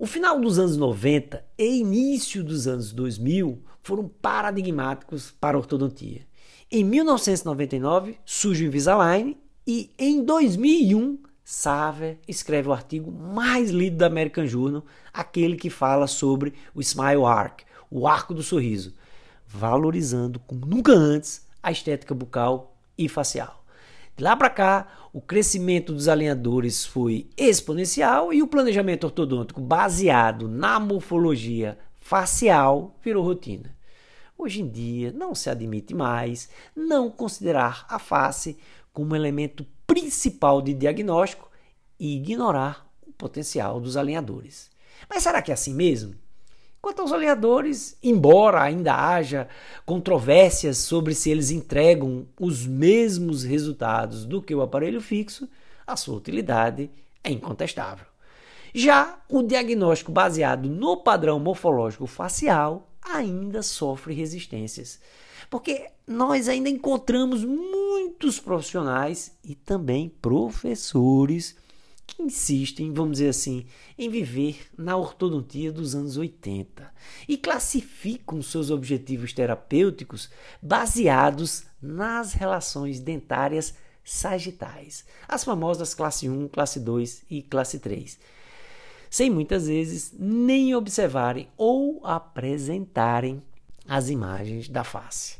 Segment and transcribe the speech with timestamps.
[0.00, 6.24] O final dos anos 90 e início dos anos 2000 foram paradigmáticos para a ortodontia.
[6.70, 14.06] Em 1999 surge o Invisalign e em 2001 Saver escreve o artigo mais lido da
[14.06, 18.94] American Journal, aquele que fala sobre o Smile Arc, o arco do sorriso,
[19.48, 23.64] valorizando como nunca antes a estética bucal e facial.
[24.18, 30.48] De lá para cá, o crescimento dos alinhadores foi exponencial e o planejamento ortodôntico baseado
[30.48, 33.72] na morfologia facial virou rotina.
[34.36, 38.58] Hoje em dia, não se admite mais não considerar a face
[38.92, 41.48] como elemento principal de diagnóstico
[41.96, 44.68] e ignorar o potencial dos alinhadores.
[45.08, 46.16] Mas será que é assim mesmo?
[46.80, 49.48] Quanto aos alinhadores, embora ainda haja
[49.84, 55.48] controvérsias sobre se eles entregam os mesmos resultados do que o aparelho fixo,
[55.86, 56.90] a sua utilidade
[57.24, 58.06] é incontestável.
[58.72, 65.00] Já o diagnóstico baseado no padrão morfológico facial ainda sofre resistências,
[65.50, 71.56] porque nós ainda encontramos muitos profissionais e também professores
[72.08, 73.66] que insistem, vamos dizer assim,
[73.98, 76.90] em viver na ortodontia dos anos 80
[77.28, 86.80] e classificam seus objetivos terapêuticos baseados nas relações dentárias sagitais, as famosas classe 1, classe
[86.80, 88.18] 2 e classe 3,
[89.10, 93.42] sem muitas vezes nem observarem ou apresentarem
[93.86, 95.36] as imagens da face.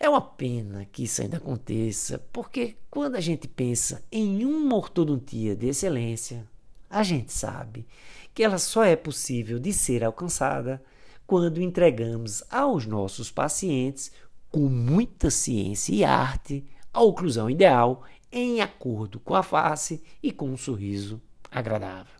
[0.00, 5.56] É uma pena que isso ainda aconteça, porque quando a gente pensa em uma ortodontia
[5.56, 6.46] de excelência,
[6.88, 7.84] a gente sabe
[8.32, 10.80] que ela só é possível de ser alcançada
[11.26, 14.12] quando entregamos aos nossos pacientes,
[14.50, 20.48] com muita ciência e arte, a oclusão ideal em acordo com a face e com
[20.48, 22.14] um sorriso agradável.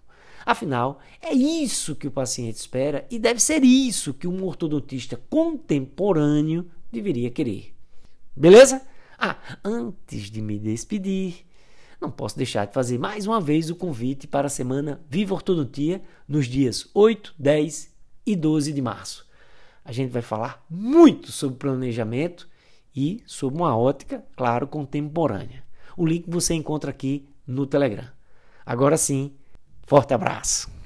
[0.44, 6.68] Afinal, é isso que o paciente espera e deve ser isso que um ortodontista contemporâneo
[6.90, 7.74] deveria querer.
[8.36, 8.82] Beleza?
[9.18, 11.44] Ah, antes de me despedir,
[12.00, 16.00] não posso deixar de fazer mais uma vez o convite para a semana Viva Ortodontia
[16.26, 17.92] nos dias 8, 10
[18.24, 19.26] e 12 de março.
[19.84, 22.48] A gente vai falar muito sobre planejamento
[22.94, 25.64] e sobre uma ótica, claro, contemporânea.
[25.96, 28.06] O link você encontra aqui no Telegram.
[28.64, 29.32] Agora sim,
[29.84, 30.77] forte abraço.